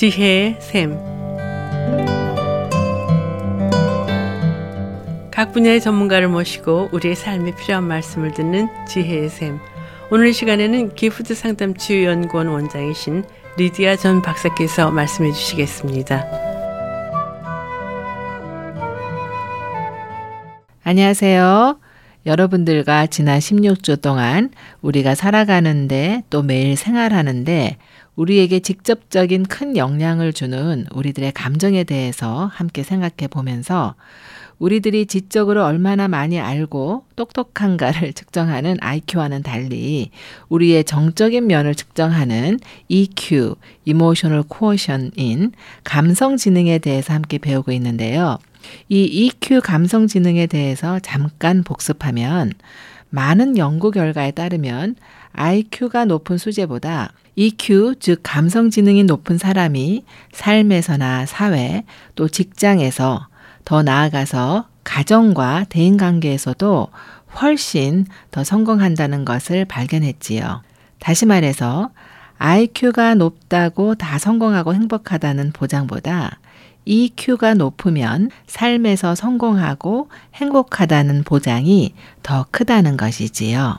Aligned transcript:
지혜의 0.00 0.56
샘. 0.60 0.98
각 5.30 5.52
분야의 5.52 5.82
전문가를 5.82 6.28
모시고 6.28 6.88
우리의 6.90 7.14
삶에 7.14 7.54
필요한 7.54 7.84
말씀을 7.84 8.32
듣는 8.32 8.70
지혜의 8.88 9.28
샘. 9.28 9.58
오늘 10.10 10.32
시간에는 10.32 10.94
기프트 10.94 11.34
상담 11.34 11.74
치유연구원 11.74 12.46
원장이신 12.46 13.24
리디아 13.58 13.96
전 13.96 14.22
박사께서 14.22 14.90
말씀해 14.90 15.32
주시겠습니다. 15.32 16.24
안녕하세요. 20.82 21.78
여러분들과 22.26 23.06
지난 23.06 23.38
16주 23.38 24.00
동안 24.00 24.50
우리가 24.82 25.14
살아가는데 25.14 26.22
또 26.30 26.42
매일 26.42 26.76
생활하는데 26.76 27.76
우리에게 28.16 28.60
직접적인 28.60 29.44
큰 29.44 29.76
영향을 29.76 30.32
주는 30.32 30.86
우리들의 30.92 31.32
감정에 31.32 31.84
대해서 31.84 32.50
함께 32.52 32.82
생각해 32.82 33.28
보면서 33.30 33.94
우리들이 34.58 35.06
지적으로 35.06 35.64
얼마나 35.64 36.06
많이 36.06 36.38
알고 36.38 37.04
똑똑한가를 37.16 38.12
측정하는 38.14 38.76
IQ와는 38.80 39.42
달리 39.42 40.10
우리의 40.50 40.84
정적인 40.84 41.46
면을 41.46 41.74
측정하는 41.74 42.60
EQ, 42.88 43.54
Emotional 43.86 44.44
Quotient인 44.46 45.52
감성 45.82 46.36
지능에 46.36 46.78
대해서 46.78 47.14
함께 47.14 47.38
배우고 47.38 47.72
있는데요. 47.72 48.38
이 48.88 49.04
EQ 49.04 49.60
감성 49.62 50.06
지능에 50.06 50.46
대해서 50.46 50.98
잠깐 51.00 51.62
복습하면 51.62 52.52
많은 53.10 53.58
연구 53.58 53.90
결과에 53.90 54.30
따르면 54.30 54.96
IQ가 55.32 56.04
높은 56.04 56.38
수제보다 56.38 57.12
EQ, 57.36 57.96
즉 58.00 58.20
감성 58.22 58.70
지능이 58.70 59.04
높은 59.04 59.38
사람이 59.38 60.04
삶에서나 60.32 61.26
사회 61.26 61.84
또 62.14 62.28
직장에서 62.28 63.26
더 63.64 63.82
나아가서 63.82 64.68
가정과 64.84 65.66
대인 65.68 65.96
관계에서도 65.96 66.88
훨씬 67.40 68.06
더 68.30 68.42
성공한다는 68.42 69.24
것을 69.24 69.64
발견했지요. 69.64 70.62
다시 70.98 71.26
말해서 71.26 71.90
IQ가 72.38 73.14
높다고 73.14 73.94
다 73.94 74.18
성공하고 74.18 74.74
행복하다는 74.74 75.52
보장보다 75.52 76.40
EQ가 76.84 77.54
높으면 77.54 78.30
삶에서 78.46 79.14
성공하고 79.14 80.08
행복하다는 80.34 81.24
보장이 81.24 81.94
더 82.22 82.46
크다는 82.50 82.96
것이지요. 82.96 83.78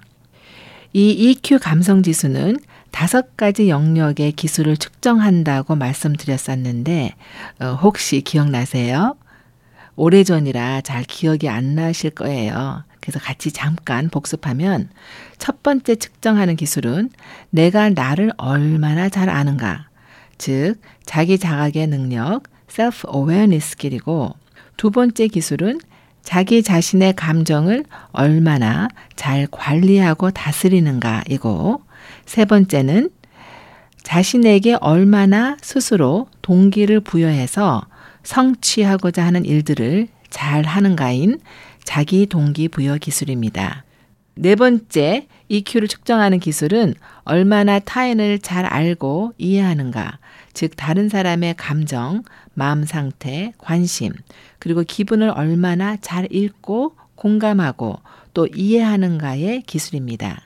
이 0.93 1.09
EQ 1.11 1.59
감성 1.59 2.03
지수는 2.03 2.57
다섯 2.91 3.37
가지 3.37 3.69
영역의 3.69 4.33
기술을 4.33 4.75
측정한다고 4.77 5.75
말씀드렸었는데, 5.75 7.15
어, 7.59 7.65
혹시 7.81 8.21
기억나세요? 8.21 9.15
오래전이라 9.95 10.81
잘 10.81 11.03
기억이 11.03 11.47
안 11.47 11.75
나실 11.75 12.11
거예요. 12.11 12.83
그래서 12.99 13.19
같이 13.19 13.51
잠깐 13.51 14.09
복습하면 14.09 14.89
첫 15.37 15.63
번째 15.63 15.95
측정하는 15.95 16.55
기술은 16.55 17.09
내가 17.49 17.89
나를 17.89 18.31
얼마나 18.37 19.09
잘 19.09 19.29
아는가. 19.29 19.87
즉, 20.37 20.75
자기 21.05 21.37
자각의 21.37 21.87
능력, 21.87 22.43
self-awareness 22.71 23.71
스킬이고 23.71 24.35
두 24.77 24.91
번째 24.91 25.27
기술은 25.27 25.79
자기 26.23 26.63
자신의 26.63 27.13
감정을 27.15 27.83
얼마나 28.11 28.87
잘 29.15 29.47
관리하고 29.49 30.31
다스리는가이고 30.31 31.81
세 32.25 32.45
번째는 32.45 33.09
자신에게 34.03 34.77
얼마나 34.81 35.57
스스로 35.61 36.27
동기를 36.41 37.01
부여해서 37.01 37.83
성취하고자 38.23 39.25
하는 39.25 39.45
일들을 39.45 40.07
잘 40.29 40.63
하는가인 40.63 41.39
자기 41.83 42.25
동기 42.25 42.67
부여 42.69 42.97
기술입니다. 42.97 43.83
네 44.35 44.55
번째 44.55 45.27
EQ를 45.49 45.87
측정하는 45.87 46.39
기술은 46.39 46.93
얼마나 47.23 47.79
타인을 47.79 48.39
잘 48.39 48.65
알고 48.65 49.33
이해하는가, 49.37 50.19
즉 50.53 50.71
다른 50.75 51.09
사람의 51.09 51.55
감정, 51.57 52.23
마음 52.53 52.85
상태, 52.85 53.53
관심, 53.57 54.13
그리고 54.59 54.83
기분을 54.83 55.29
얼마나 55.29 55.97
잘 55.97 56.27
읽고 56.31 56.95
공감하고 57.15 57.99
또 58.33 58.47
이해하는가의 58.47 59.63
기술입니다. 59.63 60.41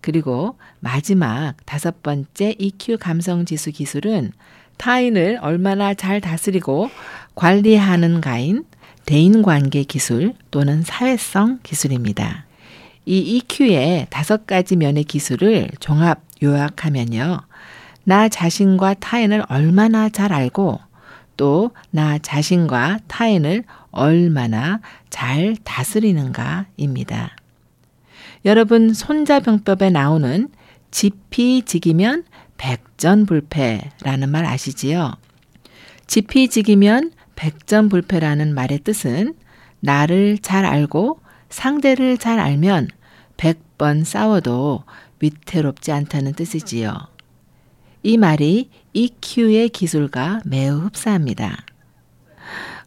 그리고 0.00 0.56
마지막 0.80 1.54
다섯 1.64 2.02
번째 2.02 2.54
EQ 2.58 2.98
감성 2.98 3.44
지수 3.44 3.70
기술은 3.70 4.32
타인을 4.76 5.38
얼마나 5.42 5.94
잘 5.94 6.20
다스리고 6.20 6.90
관리하는가인 7.34 8.64
대인 9.06 9.42
관계 9.42 9.84
기술 9.84 10.34
또는 10.50 10.82
사회성 10.82 11.60
기술입니다. 11.62 12.46
이 13.04 13.18
EQ의 13.18 14.06
다섯 14.10 14.46
가지 14.46 14.76
면의 14.76 15.04
기술을 15.04 15.70
종합 15.80 16.22
요약하면요. 16.42 17.40
나 18.04 18.28
자신과 18.28 18.94
타인을 18.94 19.44
얼마나 19.48 20.08
잘 20.08 20.32
알고 20.32 20.80
또 21.36 21.70
나 21.90 22.18
자신과 22.18 23.00
타인을 23.08 23.64
얼마나 23.90 24.80
잘 25.10 25.56
다스리는가입니다. 25.64 27.36
여러분 28.44 28.92
손자병법에 28.92 29.90
나오는 29.90 30.48
지피지기면 30.90 32.24
백전불패라는 32.58 34.30
말 34.30 34.44
아시지요? 34.46 35.14
지피지기면 36.06 37.12
백전불패라는 37.36 38.54
말의 38.54 38.80
뜻은 38.80 39.34
나를 39.80 40.38
잘 40.38 40.64
알고 40.64 41.20
상대를 41.48 42.18
잘 42.18 42.38
알면 42.38 42.88
백번 43.36 44.04
싸워도 44.04 44.84
위태롭지 45.20 45.92
않다는 45.92 46.34
뜻이지요. 46.34 47.11
이 48.02 48.16
말이 48.16 48.68
EQ의 48.94 49.68
기술과 49.68 50.40
매우 50.44 50.78
흡사합니다. 50.78 51.56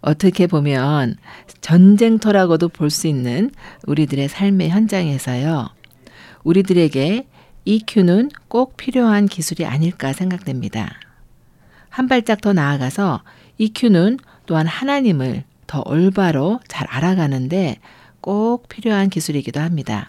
어떻게 0.02 0.46
보면 0.46 1.16
전쟁터라고도 1.62 2.70
볼 2.70 2.90
수 2.90 3.08
있는 3.08 3.50
우리들의 3.88 4.28
삶의 4.28 4.70
현장에서요. 4.70 5.70
우리들에게 6.44 7.28
EQ는 7.64 8.30
꼭 8.48 8.78
필요한 8.78 9.26
기술이 9.28 9.66
아닐까 9.66 10.14
생각됩니다. 10.14 11.00
한 11.90 12.08
발짝 12.08 12.42
더 12.42 12.54
나아가서 12.54 13.24
EQ는 13.58 14.20
또한 14.46 14.68
하나님을 14.68 15.44
더 15.66 15.82
올바로 15.86 16.60
잘 16.68 16.86
알아가는데 16.88 17.80
꼭 18.22 18.68
필요한 18.68 19.10
기술이기도 19.10 19.60
합니다. 19.60 20.08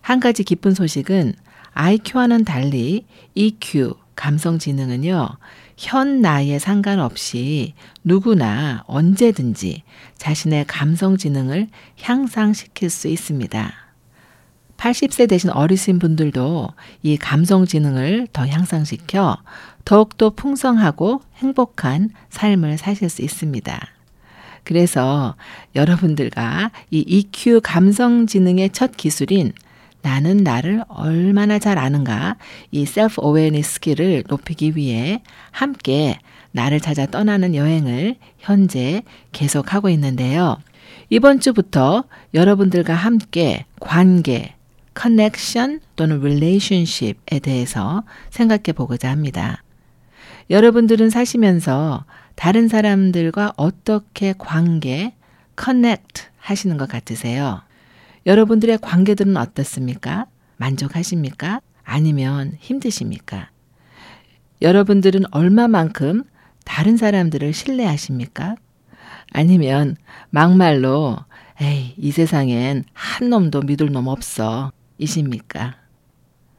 한 0.00 0.20
가지 0.20 0.44
기쁜 0.44 0.74
소식은 0.74 1.32
IQ와는 1.72 2.44
달리 2.44 3.06
EQ, 3.34 3.94
감성 4.16 4.58
지능은요, 4.58 5.28
현 5.76 6.20
나이에 6.20 6.58
상관없이 6.58 7.74
누구나 8.04 8.84
언제든지 8.86 9.82
자신의 10.16 10.66
감성 10.66 11.16
지능을 11.16 11.68
향상시킬 12.00 12.90
수 12.90 13.08
있습니다. 13.08 13.72
80세 14.76 15.28
되신 15.28 15.50
어르신 15.50 15.98
분들도 15.98 16.68
이 17.02 17.16
감성 17.16 17.64
지능을 17.64 18.28
더 18.32 18.46
향상시켜 18.46 19.38
더욱더 19.84 20.30
풍성하고 20.30 21.22
행복한 21.36 22.10
삶을 22.30 22.78
사실 22.78 23.08
수 23.08 23.22
있습니다. 23.22 23.88
그래서 24.64 25.36
여러분들과 25.74 26.70
이 26.90 27.04
EQ 27.06 27.60
감성 27.62 28.26
지능의 28.26 28.70
첫 28.70 28.96
기술인 28.96 29.52
나는 30.04 30.36
나를 30.36 30.84
얼마나 30.88 31.58
잘 31.58 31.78
아는가 31.78 32.36
이 32.70 32.84
self 32.84 33.22
awareness 33.22 33.76
skill을 33.76 34.24
높이기 34.28 34.76
위해 34.76 35.22
함께 35.50 36.18
나를 36.50 36.78
찾아 36.78 37.06
떠나는 37.06 37.54
여행을 37.54 38.16
현재 38.36 39.02
계속하고 39.32 39.88
있는데요. 39.88 40.58
이번 41.08 41.40
주부터 41.40 42.04
여러분들과 42.34 42.92
함께 42.92 43.64
관계, 43.80 44.54
connection 44.92 45.80
또는 45.96 46.18
relationship에 46.20 47.38
대해서 47.38 48.04
생각해 48.28 48.74
보고자 48.76 49.10
합니다. 49.10 49.62
여러분들은 50.50 51.08
사시면서 51.08 52.04
다른 52.34 52.68
사람들과 52.68 53.54
어떻게 53.56 54.34
관계, 54.36 55.14
connect 55.58 56.24
하시는 56.36 56.76
것 56.76 56.90
같으세요? 56.90 57.62
여러분들의 58.26 58.78
관계들은 58.78 59.36
어떻습니까? 59.36 60.26
만족하십니까? 60.56 61.60
아니면 61.82 62.56
힘드십니까? 62.58 63.50
여러분들은 64.62 65.24
얼마만큼 65.30 66.24
다른 66.64 66.96
사람들을 66.96 67.52
신뢰하십니까? 67.52 68.56
아니면 69.32 69.96
막말로 70.30 71.18
에이, 71.60 71.94
이 71.96 72.10
세상엔 72.10 72.84
한 72.92 73.30
놈도 73.30 73.62
믿을 73.62 73.92
놈 73.92 74.08
없어. 74.08 74.72
이십니까? 74.98 75.76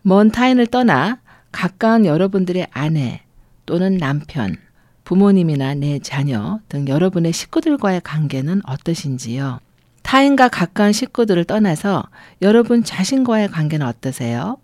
먼 0.02 0.30
타인을 0.30 0.68
떠나 0.68 1.20
가까운 1.52 2.06
여러분들의 2.06 2.68
아내 2.72 3.24
또는 3.66 3.98
남편 3.98 4.58
부모님이나 5.04 5.74
내 5.76 6.00
자녀 6.00 6.60
등 6.70 6.88
여러분의 6.88 7.34
식구들과의 7.34 8.02
관계는 8.02 8.62
어떠신지요? 8.66 9.60
타인과 10.06 10.50
가까운 10.50 10.92
식구들을 10.92 11.46
떠나서 11.46 12.04
여러분 12.44 12.84
자신과의 12.84 13.50
관계는 13.50 13.86
어떠세요? 13.88 14.58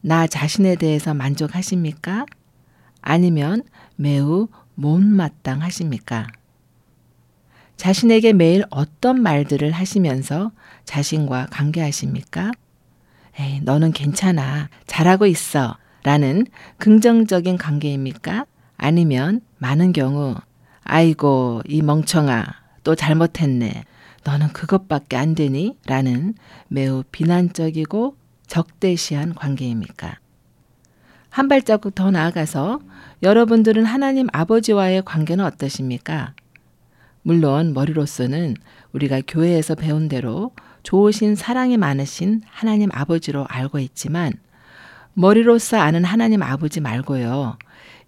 나 0.00 0.26
자신에 0.26 0.76
대해서 0.76 1.12
만족하십니까? 1.12 2.24
아니면 3.02 3.62
매우 3.96 4.48
못마땅하십니까? 4.74 6.28
자신에게 7.76 8.32
매일 8.32 8.64
어떤 8.70 9.20
말들을 9.20 9.70
하시면서 9.72 10.52
자신과 10.86 11.48
관계하십니까? 11.50 12.50
에이, 13.38 13.60
너는 13.62 13.92
괜찮아. 13.92 14.70
잘하고 14.86 15.26
있어. 15.26 15.76
라는 16.02 16.46
긍정적인 16.78 17.58
관계입니까? 17.58 18.46
아니면 18.78 19.42
많은 19.58 19.92
경우, 19.92 20.34
아이고, 20.82 21.60
이 21.66 21.82
멍청아. 21.82 22.46
또 22.84 22.94
잘못했네. 22.94 23.84
너는 24.26 24.48
그것밖에 24.48 25.16
안 25.16 25.36
되니? 25.36 25.78
라는 25.86 26.34
매우 26.66 27.04
비난적이고 27.12 28.16
적대시한 28.48 29.34
관계입니까? 29.36 30.18
한 31.30 31.46
발자국 31.46 31.94
더 31.94 32.10
나아가서 32.10 32.80
여러분들은 33.22 33.84
하나님 33.84 34.26
아버지와의 34.32 35.04
관계는 35.04 35.44
어떠십니까? 35.44 36.34
물론 37.22 37.72
머리로서는 37.72 38.56
우리가 38.92 39.22
교회에서 39.28 39.76
배운 39.76 40.08
대로 40.08 40.50
좋으신 40.82 41.36
사랑이 41.36 41.76
많으신 41.76 42.42
하나님 42.46 42.90
아버지로 42.92 43.46
알고 43.48 43.78
있지만 43.78 44.32
머리로서 45.14 45.78
아는 45.78 46.04
하나님 46.04 46.42
아버지 46.42 46.80
말고요. 46.80 47.58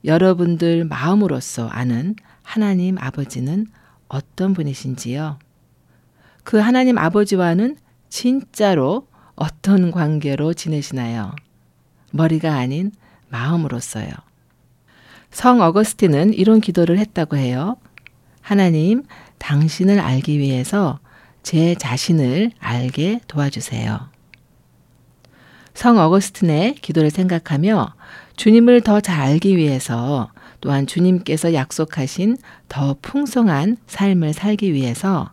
여러분들 0.05 0.85
마음으로서 0.85 1.69
아는 1.69 2.17
하나님 2.43 2.99
아버지는 2.99 3.67
어떤 4.09 4.53
분이신지요? 4.53 5.39
그 6.49 6.57
하나님 6.57 6.97
아버지와는 6.97 7.77
진짜로 8.09 9.07
어떤 9.37 9.91
관계로 9.91 10.55
지내시나요? 10.55 11.37
머리가 12.11 12.55
아닌 12.55 12.91
마음으로서요. 13.29 14.09
성 15.31 15.61
어거스틴은 15.61 16.33
이런 16.33 16.63
기도를 16.63 16.99
했다고 17.01 17.37
해요. 17.37 17.77
하나님, 18.41 19.03
당신을 19.37 20.01
알기 20.01 20.39
위해서 20.39 21.01
제 21.43 21.75
자신을 21.75 22.53
알게 22.59 23.21
도와주세요. 23.29 24.09
성 25.75 25.99
어거스틴의 25.99 26.77
기도를 26.77 27.11
생각하며 27.11 27.93
주님을 28.37 28.81
더 28.81 29.03
잘 29.03 29.21
알기 29.21 29.59
위해서 29.59 30.33
또한 30.63 30.87
주님께서 30.87 31.53
약속하신 31.53 32.39
더 32.71 32.97
풍성한 33.03 33.77
삶을 33.87 34.33
살기 34.33 34.73
위해서 34.73 35.33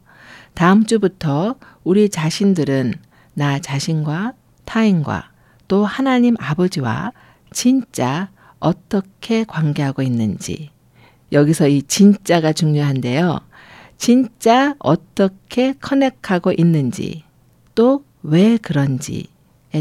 다음 0.56 0.86
주부터 0.86 1.56
우리 1.84 2.10
자신들은 2.10 2.94
나 3.34 3.60
자신과 3.60 4.34
타인과 4.66 5.30
또 5.68 5.86
하나님 5.86 6.36
아버지와 6.40 7.12
진짜 7.52 8.30
어떻게 8.60 9.44
관계하고 9.44 10.02
있는지 10.02 10.72
여기서 11.31 11.68
이 11.68 11.84
진짜가 11.84 12.54
중요한데요. 12.54 13.40
진짜 13.98 14.75
어떻게 14.80 15.74
커넥하고 15.74 16.52
있는지 16.58 17.24
또 17.75 18.04
왜 18.28 18.58
그런지에 18.58 19.25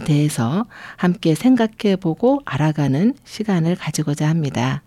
대해서 0.05 0.67
함께 0.97 1.35
생각해 1.35 1.97
보고 1.97 2.41
알아가는 2.45 3.15
시간을 3.25 3.75
가지고자 3.77 4.29
합니다. 4.29 4.83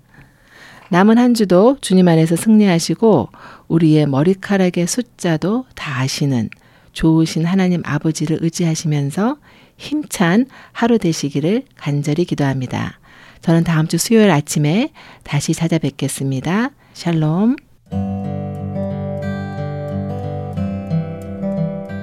남은 0.89 1.18
한 1.18 1.34
주도 1.34 1.78
주님 1.81 2.07
안에서 2.07 2.36
승리하시고 2.36 3.30
우리의 3.68 4.07
머리카락의 4.07 4.88
숫자도 4.88 5.66
다 5.75 6.00
아시는 6.00 6.50
좋으신 6.94 7.45
하나님 7.45 7.81
아버지를 7.86 8.39
의지하시면서 8.42 9.38
힘찬 9.78 10.45
하루 10.72 10.98
되시기를 10.98 11.63
간절히 11.75 12.25
기도합니다. 12.25 13.00
저는 13.42 13.63
다음 13.63 13.88
주 13.88 13.98
수요일 13.98 14.31
아침에 14.31 14.92
다시 15.24 15.54
찾아뵙겠습니다. 15.54 16.72
샬롬. 16.94 17.57